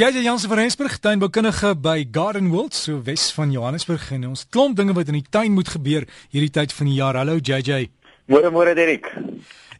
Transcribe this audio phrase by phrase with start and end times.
[0.00, 4.78] JJ Jansen van Rensburg, tuinboukundige by Garden World, so Wes van Johannesburg en ons klomp
[4.78, 7.18] dinge wat in die tuin moet gebeur hierdie tyd van die jaar.
[7.20, 7.90] Hallo JJ.
[8.32, 9.10] Môre môre Derek.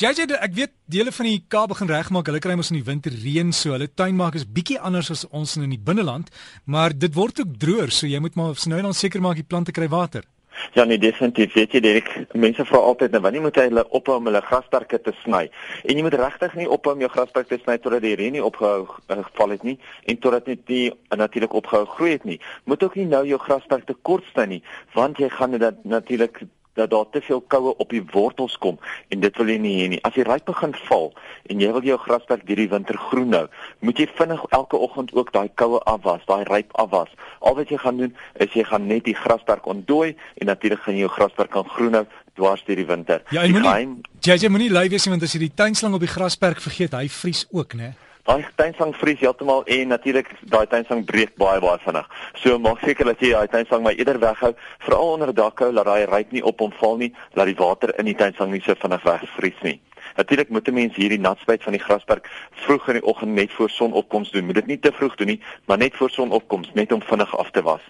[0.00, 2.30] JJ, ek weet dele van die Kaap begin regmaak.
[2.32, 5.58] Hulle kry mos in die winter reën, so hulle tuinmaak is bietjie anders as ons
[5.60, 6.32] in die binneland,
[6.64, 9.44] maar dit word ook droër, so jy moet maar nou en dan seker maak die
[9.44, 10.24] plante kry water.
[10.72, 11.52] Ja nee, definitief.
[11.54, 15.14] Weet jy, Derek, mense vra altyd nou wanneer moet hulle ophou om hulle grasperke te
[15.22, 15.46] sny?
[15.84, 18.44] En jy moet regtig nie ophou om jou grasperk te sny totdat die reën nie
[18.44, 19.76] opgehou uh, geval het nie
[20.06, 20.84] en totdat dit nie
[21.16, 22.40] natuurlik opgehou groei het nie.
[22.64, 24.62] Moet ook nie nou jou grasperk te kort sny nie,
[24.94, 26.42] want jy gaan dit natuurlik
[26.76, 29.88] dat daar te veel koue op die wortels kom en dit wil jy nie hê
[29.94, 30.00] nie.
[30.06, 31.10] As die ryp begin val
[31.50, 33.46] en jy wil jou grasperk hierdie winter groen hou,
[33.80, 37.12] moet jy vinnig elke oggend ook daai koue afwas, daai ryp afwas.
[37.40, 40.98] Al wat jy gaan doen is jy gaan net die grasperk ontdooi en natuurlik gaan
[40.98, 43.22] jy jou grasperk kan groen hou dwars deur die winter.
[43.32, 46.10] Ja, jy moenie jy, jy moenie lui wees want as jy die tuinslang op die
[46.10, 47.94] grasperk vergeet, hy vries ook, né?
[48.26, 52.06] Daai tuinslang vries heeltemal en natuurlik daai tuinslang breek baie baie vinnig.
[52.42, 54.50] So maak seker dat jy daai tuinslang maar eerder weghou,
[54.82, 58.10] veral onder dakhou laat daai ryp nie op hom val nie, laat die water in
[58.10, 59.76] die tuinslang nie so vinnig wegvries nie.
[60.18, 63.70] Natuurlik moet 'n mens hierdie natspuit van die grasperk vroeg in die oggend net voor
[63.70, 64.44] sonopkoms doen.
[64.44, 67.50] Moet dit nie te vroeg doen nie, maar net voor sonopkoms, net om vinnig af
[67.50, 67.82] te was.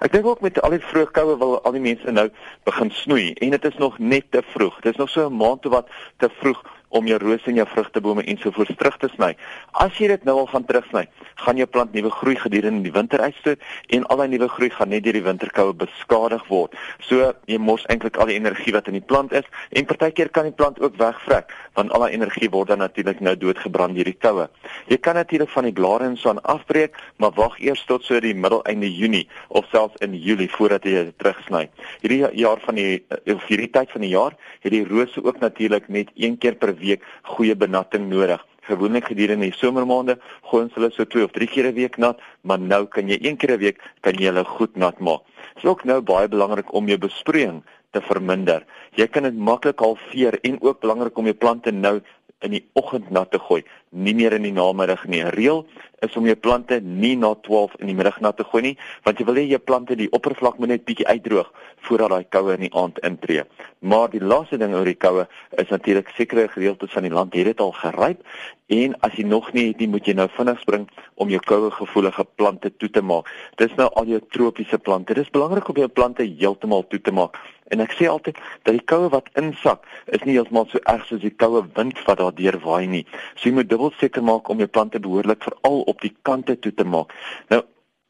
[0.00, 2.30] Ek dink ook met al die vroeg koue wil al die mense nou
[2.64, 4.80] begin snoei en dit is nog net te vroeg.
[4.80, 6.62] Dit is nog so 'n maand of wat te vroeg
[6.92, 9.32] om jou rose en jou vrugtebome ensovoorts terug te sny.
[9.80, 11.06] As jy dit nou al gaan terugsny,
[11.42, 13.62] gaan jou plant nuwe groei gedurende die winter uitstoot
[13.96, 16.76] en al daai nuwe groei gaan net deur die winterkoue beskadig word.
[17.08, 20.48] So jy mors eintlik al die energie wat in die plant is en partykeer kan
[20.50, 24.18] die plant ook wegvrek want al daai energie word dan natuurlik nou doodgebrand deur die
[24.18, 24.48] koue.
[24.92, 28.20] Jy kan natuurlik van die blare en so aan afbreek, maar wag eers tot so
[28.20, 31.64] die middel einde Junie of selfs in Julie voordat jy dit terugsny.
[32.04, 33.00] Hierdie jaar van die
[33.32, 36.74] of hierdie tyd van die jaar het die rose ook natuurlik net een keer per
[36.82, 38.40] week goeie benatting nodig.
[38.68, 40.18] Gewoonlik gedurende die somermaande
[40.50, 43.18] gooi ons hulle so 2 of 3 keer 'n week nat, maar nou kan jy
[43.20, 45.22] een keer 'n week kan jy hulle goed nat maak.
[45.54, 48.64] Dit is ook nou baie belangrik om jou besproeiing te verminder.
[48.96, 52.00] Jy kan dit maklik halveer en ook belangrik om jou plante nou
[52.42, 53.62] in die oggend nat te gooi,
[53.92, 55.22] nie meer in die namiddag nie.
[55.36, 55.66] Reël
[56.02, 58.72] is om jou plante nie na 12 in die middag nat te gooi nie,
[59.06, 61.52] want jy wil hê jou plante die oppervlak moet net bietjie uitdroog
[61.86, 63.44] voordat daai koue in die aand intree.
[63.86, 65.26] Maar die laaste ding oor die koue
[65.62, 68.26] is natuurlik sekere gedeeltes van die land het dit al geryp
[68.72, 70.86] en as jy nog nie het nie, moet jy nou vinnig spring
[71.20, 73.28] om jou koue gevoelige plante toe te maak.
[73.60, 75.14] Dis nou al jou tropiese plante.
[75.18, 77.36] Dis belangrik om jou plante heeltemal toe te maak.
[77.72, 81.22] En ek sê altyd dat die koue wat insak is nie heeltemal so erg soos
[81.24, 83.04] die koue wind wat daardeur waai nie.
[83.34, 86.72] So jy moet dubbel seker maak om jou plante behoorlik veral op die kante toe
[86.74, 87.12] te maak.
[87.48, 87.62] Nou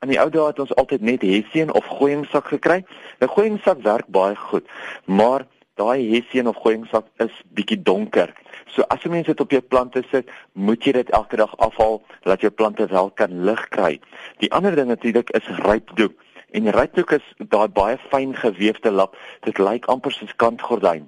[0.02, 2.82] in die ou dae het ons altyd net hessien of gooiingsak gekry.
[3.20, 4.66] Nou gooiingsak werk baie goed,
[5.06, 5.46] maar
[5.78, 8.34] daai hessien of gooiingsak is bietjie donker.
[8.74, 12.02] So as jy mens dit op jou plante sit, moet jy dit elke dag afhaal
[12.26, 14.00] dat jou plante wel kan lig kry.
[14.42, 16.18] Die ander ding natuurlik is rypdoek.
[16.52, 19.14] En rypdoek is daai baie fyn geweefde lap.
[19.46, 21.06] Dit lyk amper soos kantgordyn.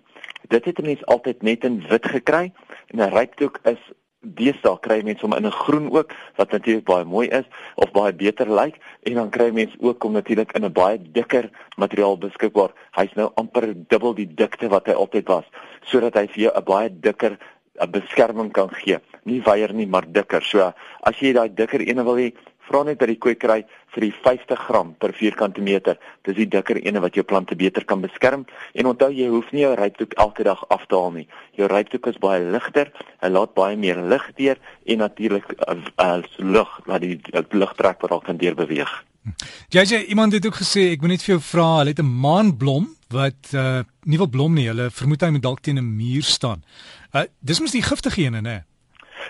[0.48, 2.52] Dit het mense altyd net in wit gekry
[2.94, 3.82] en 'n rypdoek is
[4.24, 7.44] deesdae kry mense hom in 'n groen ook wat natuurlik baie mooi is
[7.76, 11.50] of baie beter lyk en dan kry mense ook hom natuurlik in 'n baie dikker
[11.76, 12.70] materiaal beskikbaar.
[12.92, 15.44] Hy's nou amper dubbel die dikte wat hy altyd was
[15.84, 17.38] sodat hy vir jou 'n baie dikker
[17.80, 18.98] 'n beskerming kan gee.
[19.24, 20.42] Nie weier nie, maar dikker.
[20.42, 22.32] So as jy daai dikker ene wil hê,
[22.68, 23.64] vra net by die kwekery
[23.94, 25.98] vir die 50 gram per vierkante meter.
[26.26, 28.44] Dis die dikker ene wat jou plante beter kan beskerm.
[28.74, 31.26] En onthou jy hoef nie jou rypdoek elke dag af te haal nie.
[31.58, 32.92] Jou rypdoek is baie ligter,
[33.22, 37.18] hy laat baie meer lig deur en natuurlik as uh, uh, lug laat die
[37.54, 38.92] lug trek wat al kan deur beweeg.
[39.72, 42.90] Sê iemand het ook gesê ek moet net vir jou vra, hulle het 'n maanblom
[43.08, 44.68] wat uh nie wil blom nie.
[44.68, 46.62] Hulle vermoed hy moet dalk teen 'n muur staan.
[47.14, 48.42] Uh dis mos die giftige ene, né?
[48.42, 48.60] Nee,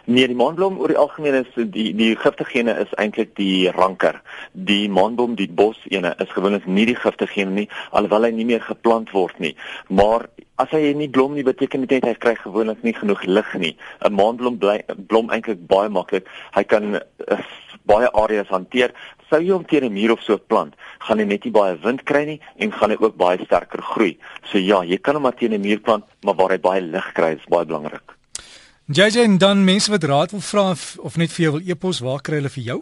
[0.04, 4.20] die maanblom oor die algemeen is die die giftige gene is eintlik die ranker.
[4.52, 8.44] Die maanblom, die bos ene is gewoonlik nie die giftige gene nie, alhoewel hy nie
[8.44, 9.54] meer geplant word nie.
[9.88, 10.28] Maar
[10.60, 13.76] as hy nie blom nie, beteken dit net hy kry gewoonlik nie genoeg lig nie.
[14.04, 16.28] 'n Maanblom bly blom eintlik baie maklik.
[16.54, 17.38] Hy kan uh,
[17.88, 18.92] baie areas hanteer.
[19.30, 22.04] Sou jy hom teen 'n muur of so plant, gaan hy net nie baie wind
[22.04, 24.18] kry nie en gaan hy ook baie sterker groei.
[24.52, 27.12] So ja, jy kan hom maar teen 'n muur plant, maar waar hy baie lig
[27.14, 28.14] kry is baie belangrik.
[28.86, 32.20] JJ en dan mense wat raad wil vra of, net vir jou wil e-pos, waar
[32.20, 32.74] kry hulle vir jou?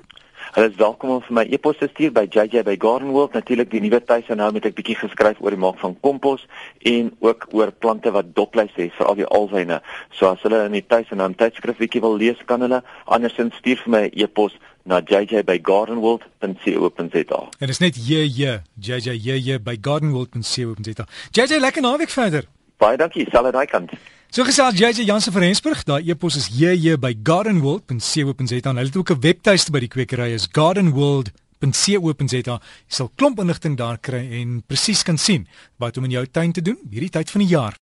[0.57, 3.37] Hulle is welkom om vir my e-pos te stuur by JJ by Garden World.
[3.39, 6.43] Natuurlik die nuwe tuis en nou met 'n bietjie geskryf oor die maak van kompos
[6.83, 9.81] en ook oor plante wat doplyse het vir al die alwyne.
[10.11, 12.83] So as hulle in die tuis en nou 'n tydskrif bietjie wil lees, kan hulle
[13.07, 17.41] andersins stuur vir my e-pos na JJ by gardenworld.co.za.
[17.59, 21.07] En dit is net JJ, JJ JJ by gardenworld.co.za.
[21.31, 22.45] JJ lekker naweek verder.
[22.77, 23.91] Baie dankie, sal dit daai kant.
[24.33, 28.65] So gesels JJ Jansen van Rensburg, daai e-pos is jj by gardenworld.co.za.
[28.65, 32.57] Hulle het ook 'n webtuiste by die kwekery is gardenworld.co.za.
[32.89, 35.47] Jy sal klomp inligting daar kry en presies kan sien
[35.77, 37.77] wat om in jou tuin te doen hierdie tyd van die jaar.